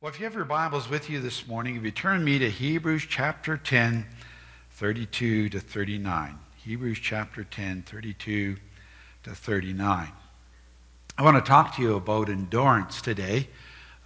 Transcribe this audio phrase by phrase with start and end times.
[0.00, 2.48] Well, if you have your Bibles with you this morning, if you turn me to
[2.48, 4.06] Hebrews chapter 10,
[4.70, 6.38] 32 to 39.
[6.54, 8.58] Hebrews chapter 10, 32
[9.24, 10.08] to 39.
[11.18, 13.48] I want to talk to you about endurance today.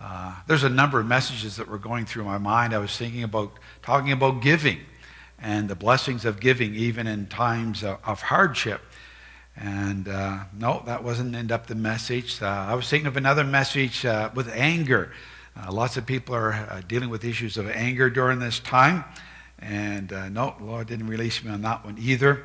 [0.00, 2.72] Uh, there's a number of messages that were going through my mind.
[2.72, 3.52] I was thinking about
[3.82, 4.80] talking about giving
[5.38, 8.80] and the blessings of giving, even in times of, of hardship.
[9.54, 12.40] And uh, no, that wasn't end up the message.
[12.40, 15.12] Uh, I was thinking of another message uh, with anger.
[15.56, 19.04] Uh, lots of people are uh, dealing with issues of anger during this time.
[19.58, 22.44] And uh, no, Lord didn't release me on that one either.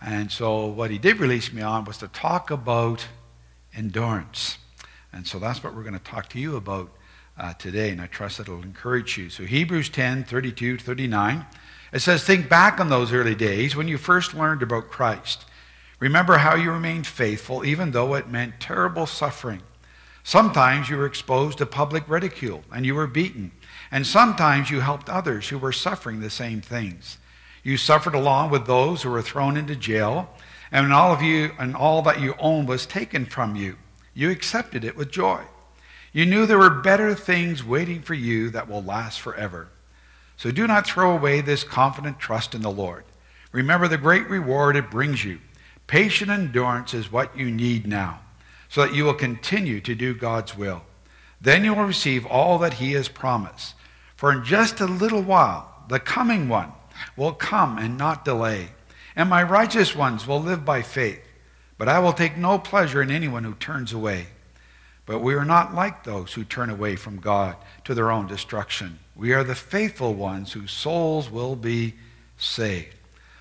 [0.00, 3.06] And so what he did release me on was to talk about
[3.74, 4.58] endurance.
[5.12, 6.90] And so that's what we're going to talk to you about
[7.38, 7.90] uh, today.
[7.90, 9.30] And I trust it'll encourage you.
[9.30, 11.46] So Hebrews 10, 32 39.
[11.92, 15.44] It says, Think back on those early days when you first learned about Christ.
[15.98, 19.62] Remember how you remained faithful, even though it meant terrible suffering.
[20.26, 23.52] Sometimes you were exposed to public ridicule and you were beaten.
[23.92, 27.18] And sometimes you helped others who were suffering the same things.
[27.62, 30.28] You suffered along with those who were thrown into jail,
[30.72, 33.76] and all of you and all that you owned was taken from you.
[34.14, 35.42] You accepted it with joy.
[36.12, 39.68] You knew there were better things waiting for you that will last forever.
[40.36, 43.04] So do not throw away this confident trust in the Lord.
[43.52, 45.38] Remember the great reward it brings you.
[45.86, 48.22] Patient endurance is what you need now
[48.68, 50.82] so that you will continue to do God's will.
[51.40, 53.74] Then you will receive all that he has promised.
[54.16, 56.72] For in just a little while, the coming one
[57.16, 58.70] will come and not delay,
[59.14, 61.20] and my righteous ones will live by faith.
[61.78, 64.28] But I will take no pleasure in anyone who turns away.
[65.04, 68.98] But we are not like those who turn away from God to their own destruction.
[69.14, 71.94] We are the faithful ones whose souls will be
[72.38, 72.94] saved.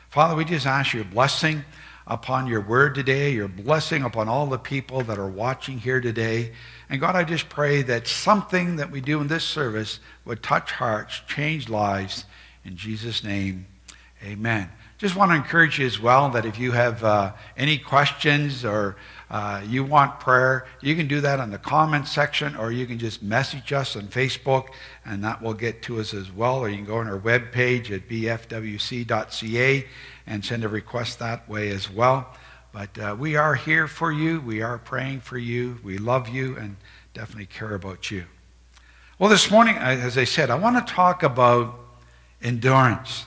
[0.09, 1.65] Father, we just ask your blessing
[2.07, 6.53] upon your word today, your blessing upon all the people that are watching here today.
[6.89, 10.71] And God, I just pray that something that we do in this service would touch
[10.71, 12.25] hearts, change lives.
[12.63, 13.65] In Jesus' name,
[14.23, 14.69] amen.
[14.97, 18.95] Just want to encourage you as well that if you have uh, any questions or
[19.29, 22.99] uh, you want prayer, you can do that in the comments section or you can
[22.99, 24.67] just message us on Facebook
[25.03, 26.59] and that will get to us as well.
[26.59, 29.85] Or you can go on our webpage at bfwc.ca
[30.27, 32.35] and send a request that way as well.
[32.71, 34.41] But uh, we are here for you.
[34.41, 35.79] We are praying for you.
[35.83, 36.75] We love you and
[37.13, 38.25] definitely care about you.
[39.17, 41.79] Well, this morning, as I said, I want to talk about
[42.41, 43.25] endurance.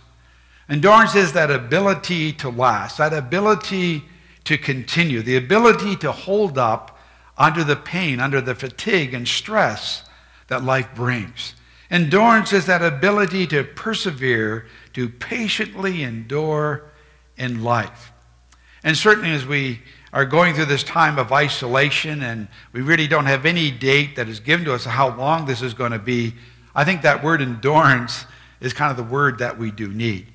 [0.68, 4.04] Endurance is that ability to last, that ability
[4.48, 6.98] to continue, the ability to hold up
[7.36, 10.04] under the pain, under the fatigue and stress
[10.46, 11.54] that life brings.
[11.90, 14.64] Endurance is that ability to persevere,
[14.94, 16.90] to patiently endure
[17.36, 18.10] in life.
[18.82, 19.82] And certainly as we
[20.14, 24.30] are going through this time of isolation and we really don't have any date that
[24.30, 26.32] is given to us how long this is going to be,
[26.74, 28.24] I think that word endurance
[28.62, 30.28] is kind of the word that we do need.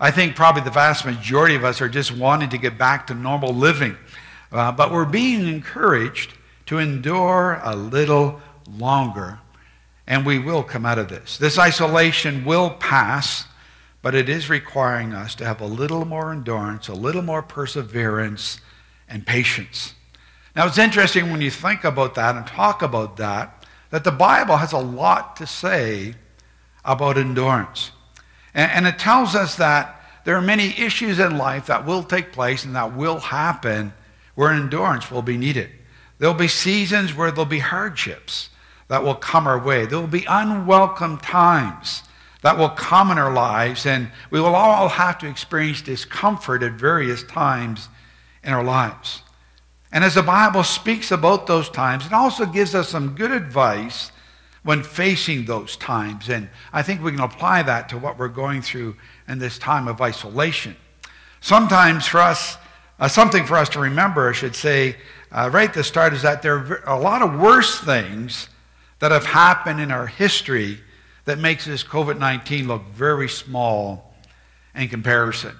[0.00, 3.14] I think probably the vast majority of us are just wanting to get back to
[3.14, 3.96] normal living.
[4.50, 6.34] Uh, but we're being encouraged
[6.66, 9.38] to endure a little longer,
[10.06, 11.38] and we will come out of this.
[11.38, 13.46] This isolation will pass,
[14.02, 18.60] but it is requiring us to have a little more endurance, a little more perseverance,
[19.08, 19.94] and patience.
[20.56, 24.56] Now, it's interesting when you think about that and talk about that, that the Bible
[24.56, 26.14] has a lot to say
[26.84, 27.90] about endurance.
[28.54, 32.64] And, it tells us that there are many issues in life that will take place
[32.64, 33.92] and that will happen
[34.36, 35.70] where endurance will be needed.
[36.18, 38.50] There'll be seasons where there'll be hardships
[38.88, 39.86] that will come our way.
[39.86, 42.02] There will be unwelcome times
[42.42, 46.72] that will come in our lives, and we will all have to experience discomfort at
[46.72, 47.88] various times
[48.42, 49.22] in our lives.
[49.90, 54.12] And as the Bible speaks about those times, it also gives us some good advice
[54.64, 56.28] when facing those times.
[56.28, 58.96] And I think we can apply that to what we're going through
[59.28, 60.74] in this time of isolation.
[61.40, 62.56] Sometimes for us,
[62.98, 64.96] uh, something for us to remember, I should say,
[65.30, 68.48] uh, right at the start, is that there are a lot of worse things
[69.00, 70.80] that have happened in our history
[71.26, 74.14] that makes this COVID 19 look very small
[74.74, 75.54] in comparison.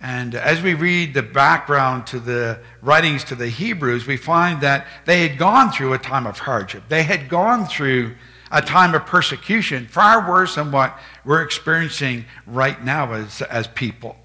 [0.00, 4.86] And as we read the background to the writings to the Hebrews, we find that
[5.06, 6.84] they had gone through a time of hardship.
[6.88, 8.14] They had gone through
[8.50, 14.16] a time of persecution far worse than what we're experiencing right now as, as people.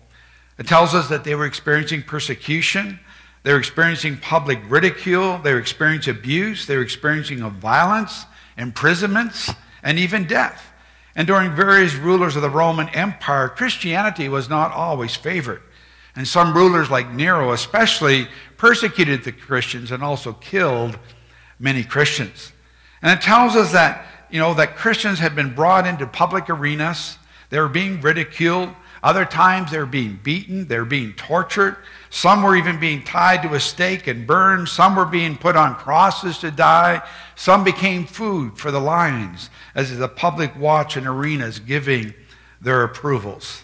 [0.58, 3.00] It tells us that they were experiencing persecution,
[3.44, 8.26] they were experiencing public ridicule, they were experiencing abuse, they were experiencing violence,
[8.58, 10.72] imprisonments, and even death.
[11.16, 15.62] And during various rulers of the Roman Empire, Christianity was not always favored.
[16.16, 18.28] And some rulers, like Nero especially,
[18.58, 20.98] persecuted the Christians and also killed
[21.60, 22.52] many Christians.
[23.02, 27.20] And it tells us that you know, that Christians had been brought into public arenas.
[27.52, 28.70] They were being ridiculed.
[29.04, 30.68] Other times they were being beaten.
[30.68, 31.78] They were being tortured.
[32.10, 34.70] Some were even being tied to a stake and burned.
[34.70, 37.08] Some were being put on crosses to die.
[37.36, 42.16] Some became food for the lions as the public watch in arenas giving
[42.60, 43.64] their approvals.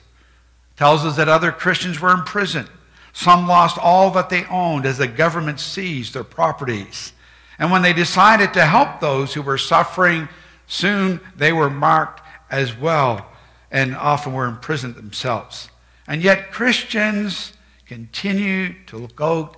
[0.78, 2.70] Tells us that other Christians were imprisoned.
[3.12, 7.14] Some lost all that they owned as the government seized their properties.
[7.58, 10.30] And when they decided to help those who were suffering
[10.70, 13.28] Soon they were marked as well
[13.72, 15.70] and often were imprisoned themselves.
[16.08, 17.54] And yet Christians
[17.88, 19.58] continue to look out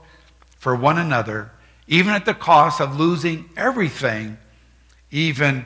[0.58, 1.52] for one another,
[1.86, 4.38] even at the cost of losing everything,
[5.12, 5.66] even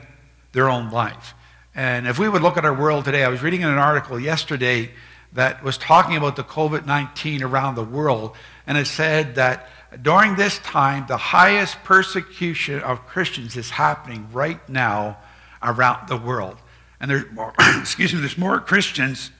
[0.50, 1.32] their own life.
[1.76, 4.90] And if we would look at our world today, I was reading an article yesterday
[5.32, 8.34] that was talking about the COVID 19 around the world,
[8.66, 9.68] and it said that
[10.02, 15.18] during this time, the highest persecution of Christians is happening right now
[15.62, 16.56] around the world.
[17.00, 19.30] And there's more, excuse me, there's more Christians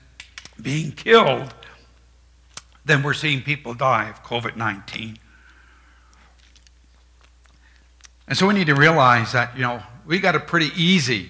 [0.61, 1.53] being killed
[2.85, 5.17] than we're seeing people die of COVID 19.
[8.27, 11.29] And so we need to realize that, you know, we got it pretty easy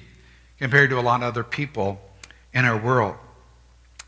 [0.57, 2.01] compared to a lot of other people
[2.53, 3.15] in our world.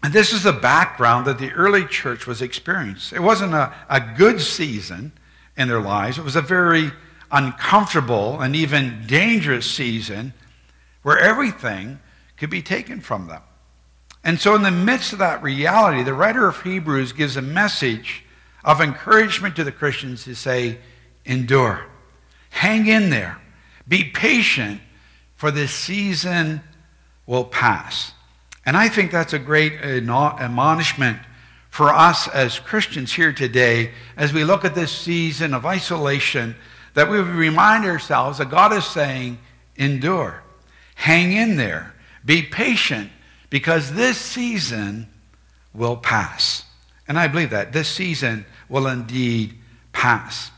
[0.01, 3.17] And this is the background that the early church was experiencing.
[3.17, 5.11] It wasn't a, a good season
[5.57, 6.91] in their lives, it was a very
[7.31, 10.33] uncomfortable and even dangerous season
[11.09, 11.99] where everything
[12.37, 13.41] could be taken from them.
[14.23, 18.23] And so, in the midst of that reality, the writer of Hebrews gives a message
[18.63, 20.77] of encouragement to the Christians to say,
[21.25, 21.87] endure,
[22.51, 23.41] hang in there,
[23.87, 24.81] be patient,
[25.35, 26.61] for this season
[27.25, 28.13] will pass.
[28.63, 31.17] And I think that's a great admonishment
[31.71, 36.55] for us as Christians here today as we look at this season of isolation,
[36.93, 39.39] that we remind ourselves that God is saying,
[39.75, 40.43] endure.
[40.99, 41.93] Hang in there.
[42.25, 43.09] Be patient
[43.49, 45.07] because this season
[45.73, 46.65] will pass.
[47.07, 47.71] And I believe that.
[47.71, 49.53] This season will indeed
[49.93, 50.51] pass.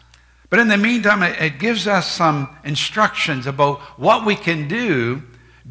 [0.49, 5.21] But in the meantime, it gives us some instructions about what we can do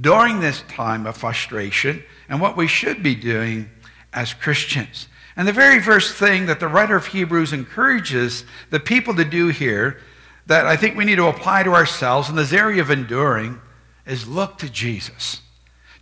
[0.01, 3.69] during this time of frustration and what we should be doing
[4.13, 5.09] as Christians.
[5.35, 9.49] And the very first thing that the writer of Hebrews encourages the people to do
[9.49, 10.01] here
[10.47, 13.61] that I think we need to apply to ourselves in this area of enduring
[14.07, 15.41] is look to Jesus.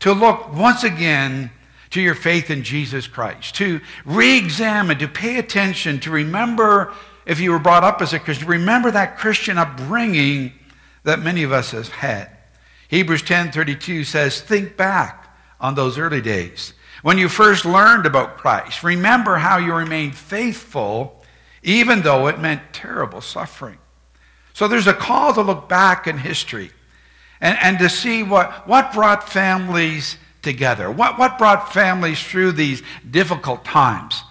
[0.01, 1.51] To look once again
[1.91, 3.55] to your faith in Jesus Christ.
[3.57, 6.93] To re examine, to pay attention, to remember,
[7.27, 10.53] if you were brought up as a Christian, remember that Christian upbringing
[11.05, 12.31] that many of us have had.
[12.89, 15.29] Hebrews 10:32 says, "Think back
[15.61, 18.83] on those early days when you first learned about Christ.
[18.83, 21.15] Remember how you remained faithful
[21.63, 23.79] even though it meant terrible suffering."
[24.53, 26.73] So there's a call to look back in history
[27.41, 32.83] and, and to see what, what brought families together, what, what brought families through these
[33.11, 34.23] difficult times.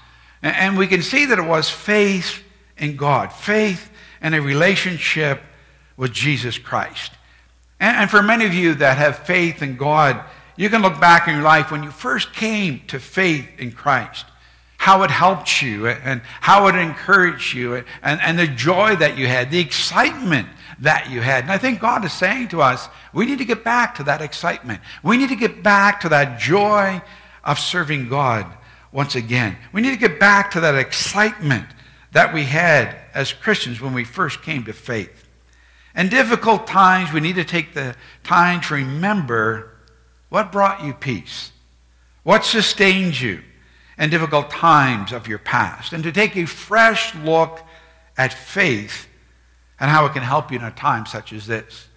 [0.41, 2.43] And, and we can see that it was faith
[2.77, 3.89] in God, faith
[4.21, 5.41] and a relationship
[5.95, 7.11] with Jesus Christ.
[7.79, 10.23] And, and for many of you that have faith in God,
[10.55, 14.25] you can look back in your life when you first came to faith in Christ
[14.77, 19.27] how it helped you and how it encouraged you and, and the joy that you
[19.27, 20.47] had, the excitement
[20.79, 21.43] that you had.
[21.43, 24.21] And I think God is saying to us, we need to get back to that
[24.21, 24.81] excitement.
[25.03, 27.01] We need to get back to that joy
[27.43, 28.45] of serving God
[28.91, 29.57] once again.
[29.71, 31.67] We need to get back to that excitement
[32.11, 35.27] that we had as Christians when we first came to faith.
[35.95, 39.71] In difficult times, we need to take the time to remember
[40.29, 41.51] what brought you peace,
[42.23, 43.41] what sustained you
[43.97, 47.61] in difficult times of your past, and to take a fresh look
[48.15, 49.07] at faith
[49.79, 51.87] and how it can help you in a time such as this.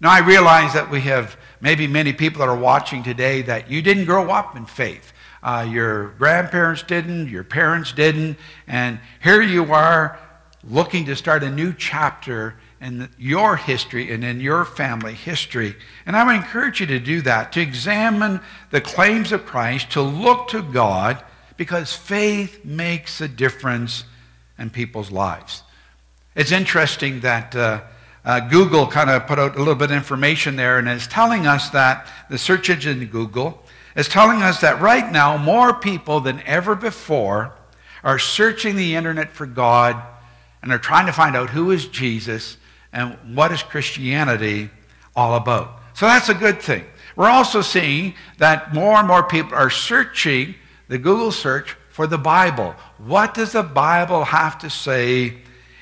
[0.00, 3.82] Now, I realize that we have maybe many people that are watching today that you
[3.82, 5.12] didn't grow up in faith.
[5.42, 10.18] Uh, your grandparents didn't, your parents didn't, and here you are
[10.64, 15.74] looking to start a new chapter in your history and in your family history.
[16.06, 20.02] And I would encourage you to do that, to examine the claims of Christ, to
[20.02, 21.22] look to God,
[21.56, 24.04] because faith makes a difference
[24.58, 25.62] in people's lives.
[26.38, 27.80] It's interesting that uh,
[28.24, 31.48] uh, Google kind of put out a little bit of information there and is telling
[31.48, 33.64] us that the search engine Google
[33.96, 37.54] is telling us that right now more people than ever before
[38.04, 40.00] are searching the internet for God
[40.62, 42.56] and are trying to find out who is Jesus
[42.92, 44.70] and what is Christianity
[45.16, 45.80] all about.
[45.94, 46.84] So that's a good thing.
[47.16, 50.54] We're also seeing that more and more people are searching
[50.86, 52.76] the Google search for the Bible.
[52.96, 55.38] What does the Bible have to say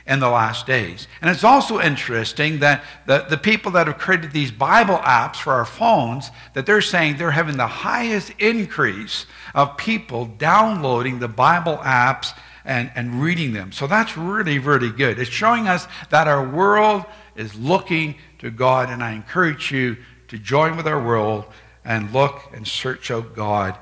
[0.06, 1.08] in the last days.
[1.20, 5.52] And it's also interesting that the, the people that have created these Bible apps for
[5.52, 11.78] our phones, that they're saying they're having the highest increase of people downloading the Bible
[11.78, 13.72] apps and, and reading them.
[13.72, 15.18] So that's really, really good.
[15.18, 19.96] It's showing us that our world is looking to God, and I encourage you
[20.28, 21.46] to join with our world
[21.84, 23.76] and look and search out God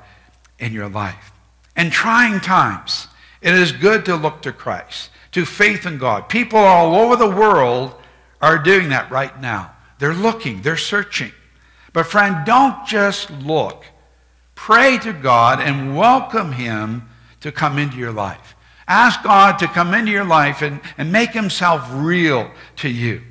[0.59, 1.31] in your life.
[1.75, 3.07] In trying times,
[3.41, 6.29] it is good to look to Christ to faith in God.
[6.29, 7.93] People all over the world
[8.41, 9.75] are doing that right now.
[9.99, 11.33] They're looking, they're searching.
[11.91, 13.83] But, friend, don't just look.
[14.55, 17.09] Pray to God and welcome Him
[17.41, 18.55] to come into your life.
[18.87, 23.21] Ask God to come into your life and, and make Himself real to you.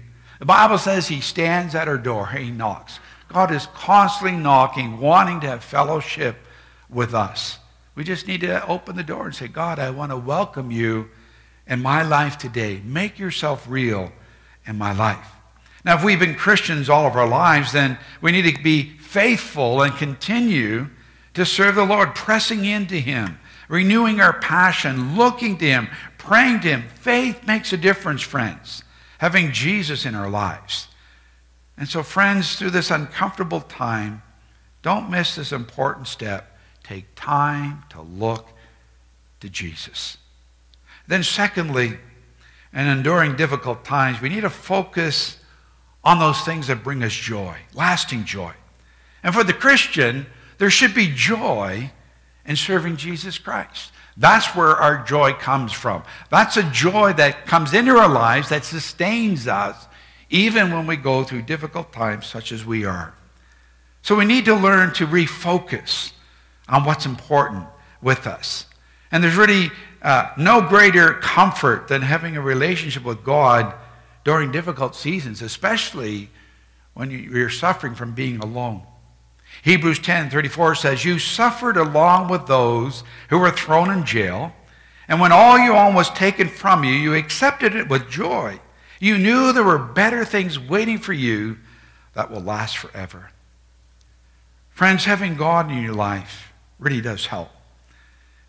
[0.40, 3.00] The Bible says He stands at our door, He knocks.
[3.28, 6.36] God is constantly knocking, wanting to have fellowship
[6.90, 7.60] with us.
[7.94, 11.08] We just need to open the door and say, God, I want to welcome you
[11.66, 12.80] in my life today.
[12.84, 14.12] Make yourself real
[14.66, 15.28] in my life.
[15.84, 19.82] Now, if we've been Christians all of our lives, then we need to be faithful
[19.82, 20.88] and continue
[21.34, 26.68] to serve the Lord, pressing into Him, renewing our passion, looking to Him, praying to
[26.68, 26.84] Him.
[26.94, 28.82] Faith makes a difference, friends,
[29.18, 30.88] having Jesus in our lives.
[31.76, 34.22] And so, friends, through this uncomfortable time,
[34.80, 36.56] don't miss this important step.
[36.82, 38.48] Take time to look
[39.40, 40.18] to Jesus.
[41.06, 41.98] Then, secondly,
[42.72, 45.38] and enduring difficult times, we need to focus
[46.02, 48.52] on those things that bring us joy, lasting joy.
[49.22, 50.26] And for the Christian,
[50.58, 51.90] there should be joy
[52.44, 53.92] in serving Jesus Christ.
[54.16, 56.04] That's where our joy comes from.
[56.30, 59.88] That's a joy that comes into our lives that sustains us
[60.30, 63.14] even when we go through difficult times such as we are.
[64.02, 66.12] So we need to learn to refocus
[66.68, 67.66] on what's important
[68.02, 68.66] with us.
[69.10, 69.70] And there's really
[70.04, 73.74] uh, no greater comfort than having a relationship with God
[74.22, 76.28] during difficult seasons, especially
[76.92, 78.82] when you're suffering from being alone.
[79.62, 84.52] Hebrews 10 34 says, You suffered along with those who were thrown in jail,
[85.08, 88.60] and when all you own was taken from you, you accepted it with joy.
[89.00, 91.58] You knew there were better things waiting for you
[92.14, 93.30] that will last forever.
[94.70, 97.50] Friends, having God in your life really does help.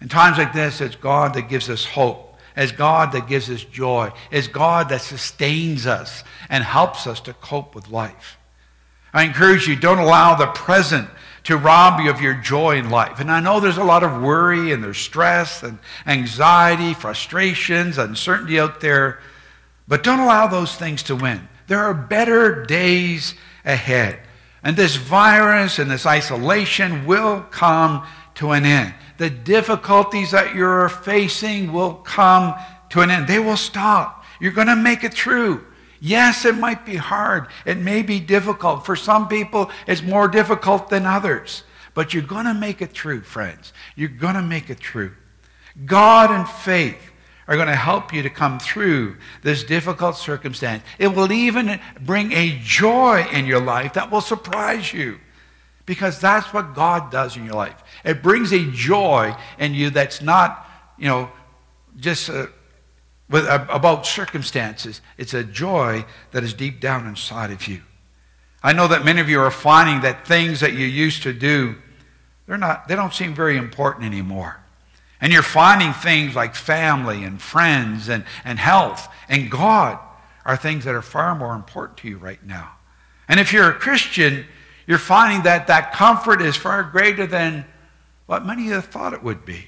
[0.06, 2.38] In times like this, it's God that gives us hope.
[2.56, 4.12] It's God that gives us joy.
[4.30, 8.38] It's God that sustains us and helps us to cope with life.
[9.16, 11.10] I encourage you, don't allow the present
[11.46, 13.20] to rob you of your joy in life.
[13.20, 18.60] And I know there's a lot of worry and there's stress and anxiety, frustrations, uncertainty
[18.60, 19.20] out there,
[19.88, 21.50] but don't allow those things to win.
[21.66, 23.34] There are better days
[23.66, 24.20] ahead.
[24.62, 30.90] And this virus and this isolation will come to an end the difficulties that you're
[30.90, 32.56] facing will come
[32.90, 33.28] to an end.
[33.28, 34.24] They will stop.
[34.40, 35.66] You're going to make it through.
[36.02, 37.48] Yes, it might be hard.
[37.66, 38.86] It may be difficult.
[38.86, 41.64] For some people, it's more difficult than others.
[41.94, 43.72] But you're going to make it through, friends.
[43.96, 45.14] You're going to make it through.
[45.86, 47.12] God and faith
[47.48, 50.84] are going to help you to come through this difficult circumstance.
[51.00, 55.20] It will even bring a joy in your life that will surprise you
[55.86, 57.84] because that's what God does in your life.
[58.06, 60.66] It brings a joy in you that's not,
[60.98, 61.32] you know,
[61.98, 62.48] just uh,
[63.30, 65.02] with, uh, about circumstances.
[65.18, 67.82] It's a joy that is deep down inside of you.
[68.62, 71.76] I know that many of you are finding that things that you used to do,
[72.48, 74.62] they're not, they don't seem very important anymore.
[75.20, 79.98] And you're finding things like family and friends and, and health and God
[80.46, 82.72] are things that are far more important to you right now.
[83.28, 84.46] And if you're a Christian,
[84.86, 87.66] you're finding that that comfort is far greater than
[88.26, 89.68] what many of you thought it would be.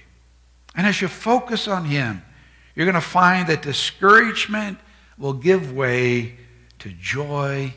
[0.76, 2.22] And as you focus on Him,
[2.76, 4.78] you're going to find that discouragement
[5.18, 6.38] will give way
[6.80, 7.74] to joy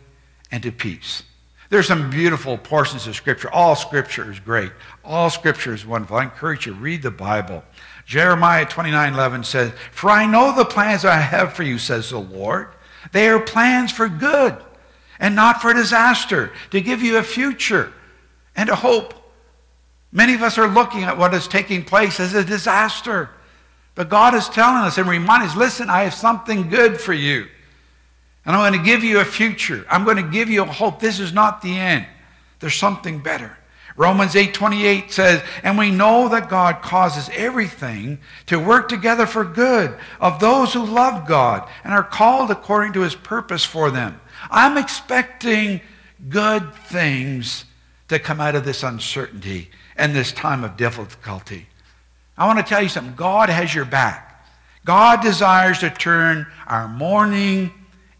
[0.51, 1.23] and to peace.
[1.71, 3.51] There's some beautiful portions of Scripture.
[3.51, 4.73] All Scripture is great.
[5.05, 6.17] All Scripture is wonderful.
[6.17, 7.63] I encourage you, read the Bible.
[8.05, 12.19] Jeremiah 29 11 says, For I know the plans I have for you, says the
[12.19, 12.69] Lord.
[13.13, 14.57] They are plans for good
[15.21, 17.93] and not for disaster, to give you a future
[18.57, 19.15] and a hope.
[20.13, 23.31] Many of us are looking at what is taking place as a disaster.
[23.95, 27.47] But God is telling us and reminding us listen, I have something good for you.
[28.45, 29.85] And I'm going to give you a future.
[29.91, 31.01] I'm going to give you a hope.
[31.01, 32.07] This is not the end.
[32.61, 33.57] There's something better.
[33.97, 39.95] Romans 8:28 says, "And we know that God causes everything to work together for good
[40.21, 44.79] of those who love God and are called according to his purpose for them." I'm
[44.79, 45.83] expecting
[46.29, 47.67] good things
[48.09, 51.67] to come out of this uncertainty and this time of difficulty.
[52.39, 53.15] I want to tell you something.
[53.15, 54.47] God has your back.
[54.87, 57.71] God desires to turn our mourning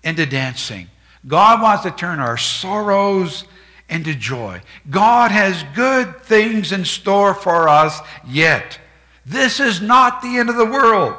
[0.05, 0.89] into dancing.
[1.27, 3.45] God wants to turn our sorrows
[3.89, 4.61] into joy.
[4.91, 8.79] God has good things in store for us yet.
[9.25, 11.15] This is not the end of the world,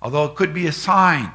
[0.00, 1.30] although it could be a sign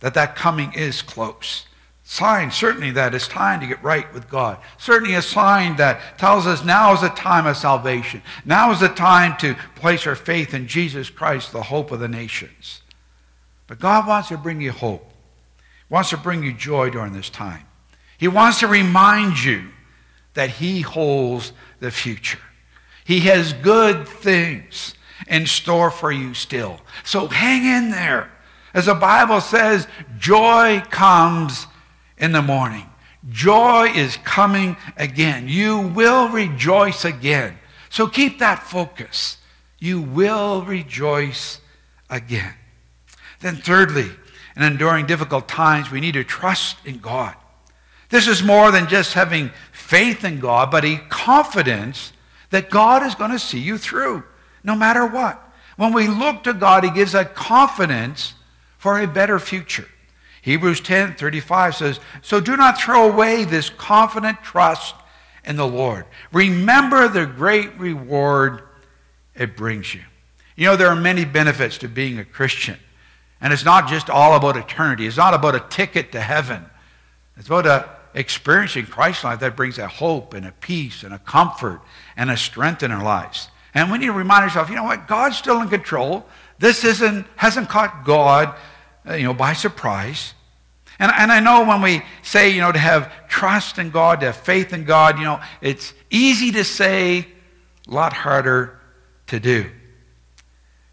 [0.00, 1.64] that that coming is close.
[2.12, 4.58] Sign, certainly, that it's time to get right with God.
[4.76, 8.20] Certainly, a sign that tells us now is the time of salvation.
[8.44, 12.08] Now is the time to place our faith in Jesus Christ, the hope of the
[12.08, 12.82] nations.
[13.66, 15.10] But God wants to bring you hope,
[15.88, 17.64] he wants to bring you joy during this time.
[18.18, 19.70] He wants to remind you
[20.34, 22.40] that He holds the future.
[23.06, 24.96] He has good things
[25.28, 26.78] in store for you still.
[27.04, 28.30] So hang in there.
[28.74, 29.86] As the Bible says,
[30.18, 31.68] joy comes
[32.22, 32.86] in the morning.
[33.28, 35.48] Joy is coming again.
[35.48, 37.58] You will rejoice again.
[37.90, 39.38] So keep that focus.
[39.80, 41.58] You will rejoice
[42.08, 42.54] again.
[43.40, 44.08] Then, thirdly,
[44.56, 47.34] in enduring difficult times, we need to trust in God.
[48.08, 52.12] This is more than just having faith in God, but a confidence
[52.50, 54.22] that God is going to see you through
[54.62, 55.42] no matter what.
[55.76, 58.34] When we look to God, He gives a confidence
[58.78, 59.88] for a better future.
[60.42, 64.94] Hebrews 10 35 says, So do not throw away this confident trust
[65.44, 66.04] in the Lord.
[66.32, 68.62] Remember the great reward
[69.34, 70.02] it brings you.
[70.56, 72.78] You know, there are many benefits to being a Christian.
[73.40, 76.66] And it's not just all about eternity, it's not about a ticket to heaven.
[77.36, 81.18] It's about a, experiencing Christ's life that brings a hope and a peace and a
[81.18, 81.80] comfort
[82.16, 83.48] and a strength in our lives.
[83.74, 85.08] And we need to remind ourselves, you know what?
[85.08, 86.26] God's still in control.
[86.58, 88.54] This isn't, hasn't caught God,
[89.08, 90.34] Uh, you know, by surprise.
[90.98, 94.26] And, and I know when we say, you know, to have trust in God, to
[94.26, 97.26] have faith in God, you know, it's easy to say,
[97.88, 98.78] a lot harder
[99.26, 99.68] to do.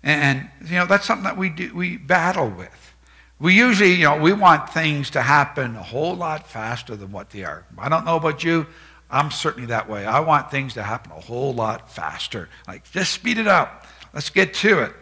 [0.02, 2.96] And, you know, that's something that we, do, we battle with.
[3.40, 7.30] We usually, you know, we want things to happen a whole lot faster than what
[7.30, 7.66] they are.
[7.78, 8.66] I don't know about you.
[9.10, 10.06] I'm certainly that way.
[10.06, 12.50] I want things to happen a whole lot faster.
[12.68, 13.86] Like, just speed it up.
[14.14, 14.94] Let's get to it.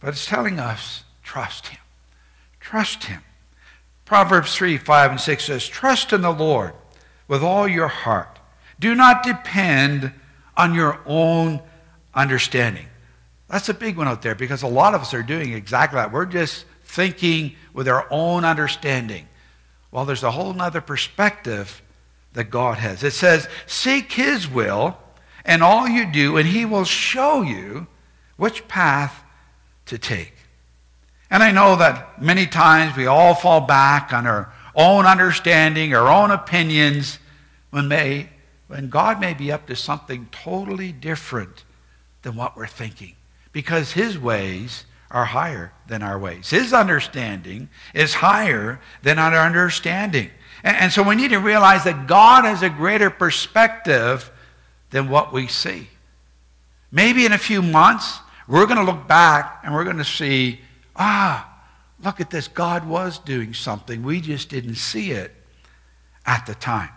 [0.00, 1.80] But it's telling us, trust Him.
[2.70, 3.20] Trust Him.
[4.04, 6.72] Proverbs 3 5 and 6 says, Trust in the Lord
[7.26, 8.38] with all your heart.
[8.78, 10.12] Do not depend
[10.56, 11.60] on your own
[12.14, 12.86] understanding.
[13.48, 16.12] That's a big one out there because a lot of us are doing exactly that.
[16.12, 19.26] We're just thinking with our own understanding.
[19.90, 21.82] Well, there's a whole other perspective
[22.34, 23.02] that God has.
[23.02, 24.96] It says, Seek His will
[25.44, 27.88] and all you do, and He will show you
[28.36, 29.24] which path
[29.86, 30.34] to take.
[31.30, 36.08] And I know that many times we all fall back on our own understanding, our
[36.08, 37.18] own opinions,
[37.70, 38.28] when, may,
[38.66, 41.64] when God may be up to something totally different
[42.22, 43.14] than what we're thinking
[43.52, 46.50] because his ways are higher than our ways.
[46.50, 50.30] His understanding is higher than our understanding.
[50.62, 54.30] And, and, so we need to realize that God has a greater perspective
[54.90, 55.88] than what we see.
[56.92, 60.60] Maybe in a few months, we're going to look back and we're going to see,
[61.00, 61.60] ah,
[62.04, 62.46] look at this.
[62.46, 64.04] God was doing something.
[64.04, 65.34] We just didn't see it
[66.24, 66.90] at the time.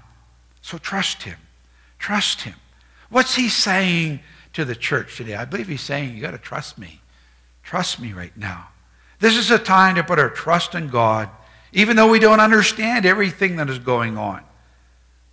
[0.62, 1.38] So trust him.
[1.98, 2.56] Trust him.
[3.10, 4.20] What's he saying
[4.54, 5.36] to the church today.
[5.36, 7.02] I believe he's saying, you got to trust me.
[7.64, 8.70] Trust me right now.
[9.20, 11.30] This is a time to put our trust in God,
[11.72, 14.42] even though we don't understand everything that is going on.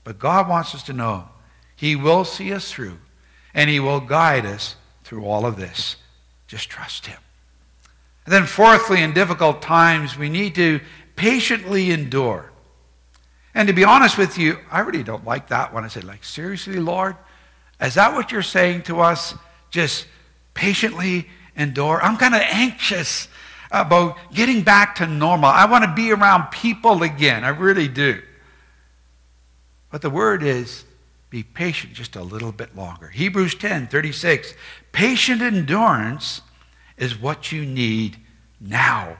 [0.05, 1.29] But God wants us to know
[1.77, 2.99] he will see us through,
[3.53, 5.97] and he will guide us through all of this.
[6.47, 7.19] Just trust him.
[8.31, 10.79] And then, fourthly, in difficult times, we need to
[11.17, 12.53] patiently endure.
[13.57, 15.83] And to be honest with you, I really don't like that one.
[15.83, 17.17] I say, like, seriously, Lord?
[17.81, 19.35] Is that what you're saying to us?
[19.71, 20.07] Just
[20.55, 22.01] patiently endure?
[22.01, 23.27] I'm kind of anxious
[23.73, 25.51] about getting back to normal.
[25.51, 27.43] I want to be around people again.
[27.43, 28.23] I really do.
[29.91, 30.85] But the word is
[31.31, 33.09] be patient just a little bit longer.
[33.09, 34.55] Hebrews 10 36.
[34.93, 36.43] Patient endurance
[37.01, 38.19] is what you need
[38.61, 39.17] now.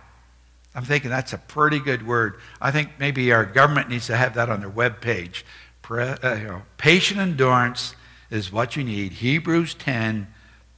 [0.75, 2.39] I'm thinking that's a pretty good word.
[2.61, 5.45] I think maybe our government needs to have that on their web page.
[5.91, 7.97] Uh, you know, patient endurance
[8.31, 9.11] is what you need.
[9.15, 10.29] Hebrews 10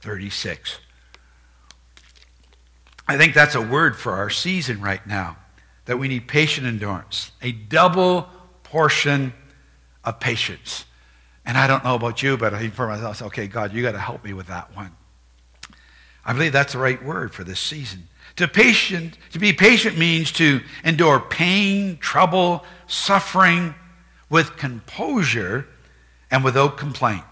[0.01, 0.79] 36.
[3.07, 5.37] I think that's a word for our season right now
[5.85, 8.27] that we need patient endurance, a double
[8.63, 9.33] portion
[10.03, 10.85] of patience.
[11.45, 13.99] And I don't know about you, but I for myself, okay, God, you got to
[13.99, 14.91] help me with that one.
[16.25, 18.07] I believe that's the right word for this season.
[18.37, 23.75] To patient, to be patient means to endure pain, trouble, suffering
[24.29, 25.67] with composure
[26.31, 27.23] and without complaint.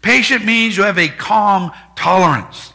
[0.00, 2.72] Patient means you have a calm tolerance.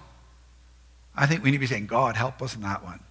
[1.16, 3.02] I think we need to be saying, God, help us in that one.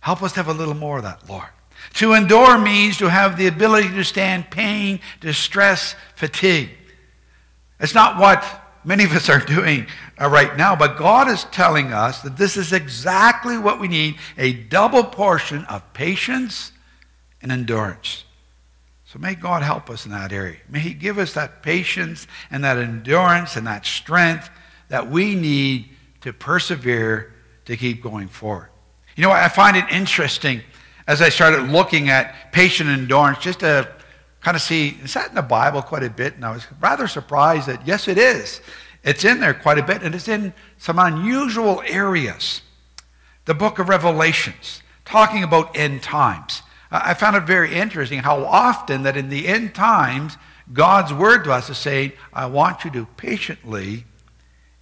[0.00, 1.48] Help us to have a little more of that, Lord.
[1.94, 6.70] To endure means to have the ability to stand pain, distress, fatigue.
[7.80, 8.44] It's not what
[8.86, 9.86] many of us are doing
[10.18, 14.16] uh, right now, but God is telling us that this is exactly what we need
[14.38, 16.72] a double portion of patience
[17.42, 18.24] and endurance.
[19.04, 20.58] So may God help us in that area.
[20.68, 24.48] May He give us that patience and that endurance and that strength
[24.88, 25.90] that we need
[26.22, 27.32] to persevere
[27.66, 28.68] to keep going forward.
[29.16, 30.60] You know, I find it interesting
[31.06, 33.95] as I started looking at patient endurance just to
[34.40, 36.34] kind of see, is that in the Bible quite a bit?
[36.34, 38.60] And I was rather surprised that, yes, it is.
[39.02, 42.62] It's in there quite a bit, and it's in some unusual areas.
[43.44, 46.62] The book of Revelations, talking about end times.
[46.90, 50.36] I found it very interesting how often that in the end times,
[50.72, 54.04] God's word to us is saying, I want you to patiently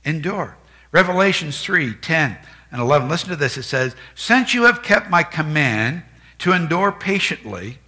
[0.05, 0.57] endure.
[0.93, 2.39] Revelations 3 10
[2.71, 3.09] and 11.
[3.09, 3.57] Listen to this.
[3.57, 6.03] It says, Since you have kept my command
[6.39, 7.79] to endure patiently,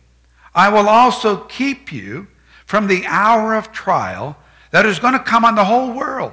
[0.57, 2.29] I will also keep you
[2.65, 4.37] from the hour of trial
[4.71, 6.33] that is going to come on the whole world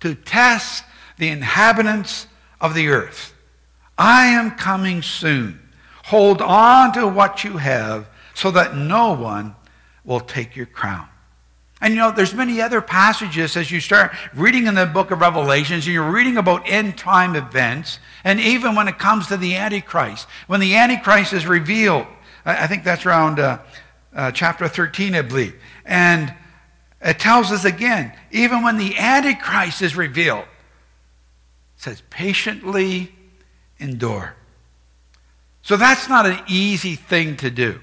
[0.00, 0.82] to test
[1.18, 2.26] the inhabitants
[2.58, 3.34] of the earth.
[3.98, 5.60] I am coming soon.
[6.04, 9.54] Hold on to what you have so that no one
[10.04, 11.06] will take your crown.
[11.82, 15.20] And you know, there's many other passages as you start reading in the book of
[15.20, 17.98] Revelations and you're reading about end time events.
[18.24, 22.06] And even when it comes to the Antichrist, when the Antichrist is revealed,
[22.44, 23.58] I, think that's around uh,
[24.14, 25.54] uh, chapter 13, I believe.
[25.84, 26.34] And
[27.02, 30.44] it tells us again, even when the Antichrist is revealed,
[31.76, 33.12] says, patiently
[33.78, 34.34] endure.
[35.62, 37.80] So that's not an easy thing to do.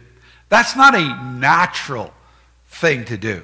[0.50, 2.14] That's not a natural
[2.68, 3.44] thing to do.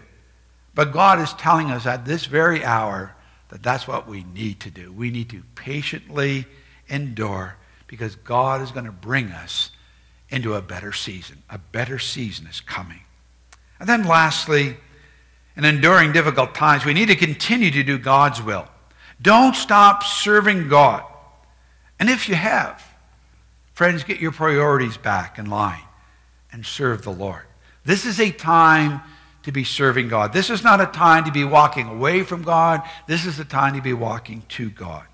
[0.75, 3.15] But God is telling us at this very hour
[3.49, 4.91] that that's what we need to do.
[4.91, 6.45] We need to patiently
[6.87, 7.55] endure
[7.87, 9.69] because God is going to bring us
[10.33, 11.43] into a better season.
[11.49, 13.01] A better season is coming.
[13.79, 14.77] And then lastly,
[15.55, 18.67] in enduring difficult times, we need to continue to do God's will.
[19.21, 21.03] Don't stop serving God.
[21.99, 22.83] And if you have,
[23.73, 25.83] friends, get your priorities back in line
[26.51, 27.43] and serve the Lord.
[27.85, 29.01] This is a time
[29.43, 30.33] to be serving God.
[30.33, 32.81] This is not a time to be walking away from God.
[33.07, 35.05] This is a time to be walking to God.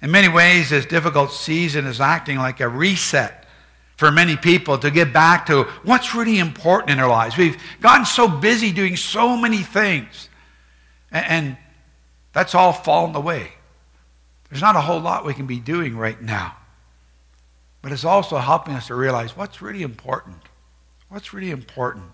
[0.00, 3.43] In many ways, this difficult season is acting like a reset
[3.96, 7.36] for many people to get back to what's really important in their lives.
[7.36, 10.28] We've gotten so busy doing so many things,
[11.10, 11.56] and
[12.32, 13.52] that's all fallen away.
[14.50, 16.56] There's not a whole lot we can be doing right now.
[17.82, 20.38] But it's also helping us to realize what's really important.
[21.08, 22.06] What's really important.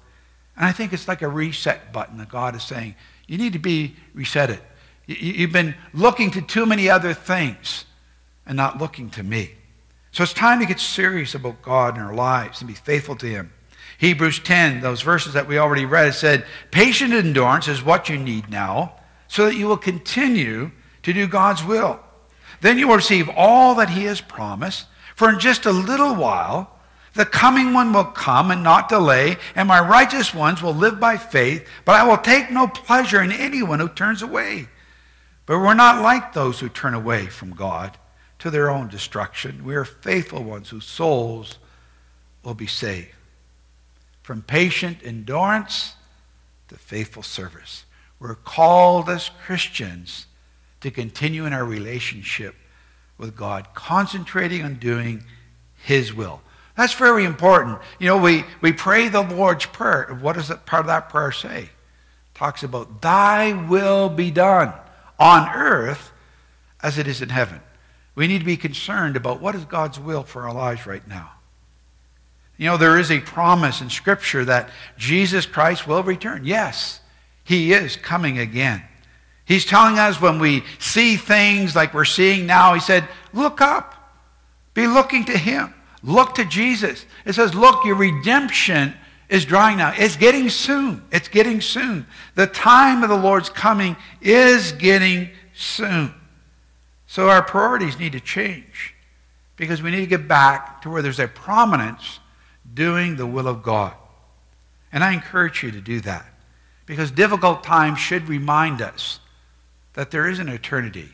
[0.56, 2.96] And I think it's like a reset button that God is saying,
[3.28, 4.58] you need to be resetted.
[5.06, 7.84] You've been looking to too many other things
[8.44, 9.52] and not looking to me.
[10.12, 13.26] So it's time to get serious about God in our lives and be faithful to
[13.26, 13.52] Him.
[13.98, 18.18] Hebrews 10, those verses that we already read, it said, Patient endurance is what you
[18.18, 18.94] need now
[19.28, 22.00] so that you will continue to do God's will.
[22.60, 24.86] Then you will receive all that He has promised.
[25.14, 26.78] For in just a little while,
[27.14, 31.16] the coming one will come and not delay, and my righteous ones will live by
[31.16, 34.68] faith, but I will take no pleasure in anyone who turns away.
[35.46, 37.98] But we're not like those who turn away from God
[38.40, 39.64] to their own destruction.
[39.64, 41.58] We are faithful ones whose souls
[42.42, 43.14] will be saved.
[44.22, 45.94] From patient endurance
[46.68, 47.84] to faithful service.
[48.18, 50.26] We're called as Christians
[50.80, 52.54] to continue in our relationship
[53.18, 55.24] with God, concentrating on doing
[55.82, 56.40] His will.
[56.76, 57.78] That's very important.
[57.98, 60.18] You know, we, we pray the Lord's Prayer.
[60.20, 61.64] What does that part of that prayer say?
[61.64, 61.68] It
[62.34, 64.72] talks about thy will be done
[65.18, 66.12] on earth
[66.82, 67.60] as it is in heaven.
[68.14, 71.32] We need to be concerned about what is God's will for our lives right now.
[72.56, 74.68] You know, there is a promise in Scripture that
[74.98, 76.44] Jesus Christ will return.
[76.44, 77.00] Yes,
[77.42, 78.82] he is coming again.
[79.46, 83.94] He's telling us when we see things like we're seeing now, he said, look up.
[84.74, 85.74] Be looking to him.
[86.02, 87.04] Look to Jesus.
[87.24, 88.94] It says, look, your redemption
[89.28, 89.94] is drawing now.
[89.96, 91.02] It's getting soon.
[91.10, 92.06] It's getting soon.
[92.34, 96.14] The time of the Lord's coming is getting soon.
[97.10, 98.94] So our priorities need to change
[99.56, 102.20] because we need to get back to where there's a prominence
[102.72, 103.94] doing the will of God.
[104.92, 106.24] And I encourage you to do that
[106.86, 109.18] because difficult times should remind us
[109.94, 111.08] that there is an eternity,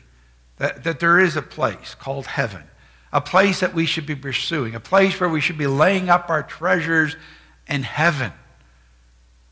[0.57, 2.65] that, that there is a place called heaven
[3.11, 6.29] a place that we should be pursuing, a place where we should be laying up
[6.29, 7.15] our treasures
[7.67, 8.31] in heaven,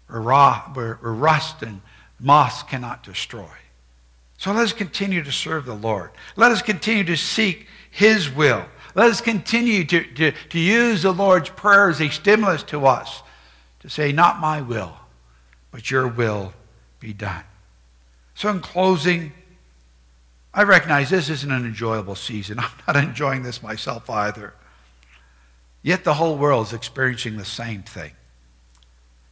[0.08, 1.82] where, rust and
[2.20, 3.50] moss cannot destroy.
[4.38, 6.12] So let us continue to serve the Lord.
[6.36, 8.66] Let us continue to seek His will.
[8.94, 13.24] Let us continue to, to, to use the Lord's Prayer as a stimulus to us
[13.80, 14.98] to say, Not my will,
[15.72, 16.54] but your will
[17.00, 17.44] be done.
[18.34, 19.32] So, in closing,
[20.54, 22.60] I recognize this isn't an enjoyable season.
[22.60, 24.54] I'm not enjoying this myself either.
[25.82, 28.12] Yet the whole world is experiencing the same thing.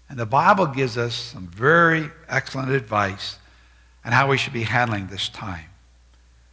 [0.10, 3.40] And the Bible gives us some very excellent advice
[4.06, 5.66] on how we should be handling this time.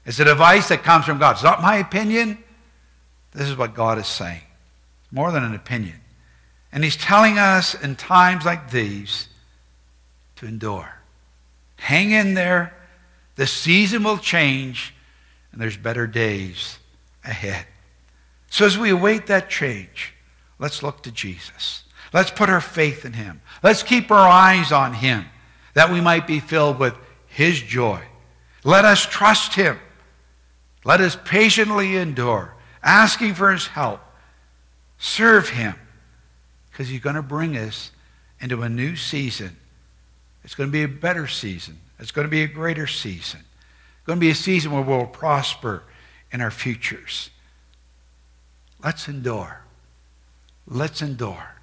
[0.07, 1.33] It's a advice that comes from God.
[1.33, 2.39] It's not my opinion.
[3.33, 4.43] This is what God is saying.
[5.13, 6.01] More than an opinion.
[6.73, 9.29] And He's telling us in times like these
[10.37, 10.95] to endure.
[11.77, 12.75] Hang in there.
[13.37, 14.95] The season will change,
[15.53, 16.79] and there's better days
[17.25, 17.67] ahead.
[18.51, 20.15] So as we await that change,
[20.59, 21.85] let's look to Jesus.
[22.13, 23.41] Let's put our faith in him.
[23.63, 25.27] Let's keep our eyes on him
[25.75, 26.95] that we might be filled with
[27.41, 28.03] his joy.
[28.65, 29.79] Let us trust him.
[30.85, 34.03] Let us patiently endure, asking for his help.
[34.99, 35.75] Serve him
[36.71, 37.93] because he's going to bring us
[38.43, 39.57] into a new season.
[40.45, 41.79] It's going to be a better season.
[41.99, 43.41] It's going to be a greater season.
[43.41, 45.85] It's going to be a season where we'll prosper
[46.31, 47.31] in our futures.
[48.85, 49.63] Let's endure.
[50.67, 51.55] Let's endure.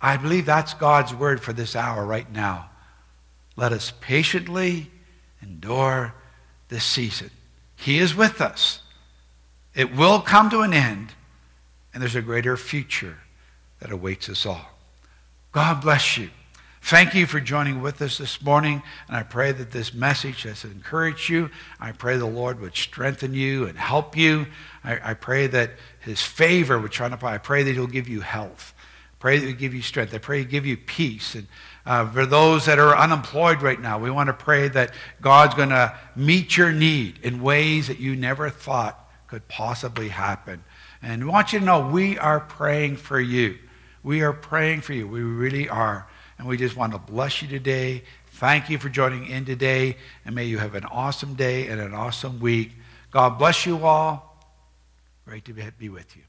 [0.00, 2.70] I believe that's God's word for this hour right now.
[3.54, 4.90] Let us patiently
[5.42, 6.14] endure
[6.68, 7.30] this season.
[7.76, 8.80] He is with us.
[9.74, 11.12] It will come to an end,
[11.92, 13.18] and there's a greater future
[13.80, 14.70] that awaits us all.
[15.50, 16.30] God bless you.
[16.84, 20.64] Thank you for joining with us this morning, and I pray that this message has
[20.64, 21.48] encouraged you.
[21.78, 24.46] I pray the Lord would strengthen you and help you.
[24.82, 27.32] I, I pray that his favor would shine upon.
[27.32, 28.74] I pray that he'll give you health.
[29.12, 30.12] I pray that he'll give you strength.
[30.12, 31.36] I pray he'll give you peace.
[31.36, 31.46] And
[31.84, 35.70] uh, for those that are unemployed right now, we want to pray that God's going
[35.70, 40.62] to meet your need in ways that you never thought could possibly happen.
[41.02, 43.58] And we want you to know we are praying for you.
[44.02, 45.08] We are praying for you.
[45.08, 46.08] We really are.
[46.38, 48.04] And we just want to bless you today.
[48.32, 49.96] Thank you for joining in today.
[50.24, 52.72] And may you have an awesome day and an awesome week.
[53.10, 54.38] God bless you all.
[55.24, 56.22] Great to be with you.